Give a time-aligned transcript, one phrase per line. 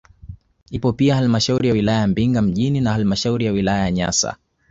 [0.71, 4.37] Ipo pia halmashauri ya wilaya Mbinga mjini na halmashauri ya wilaya ya Nyasa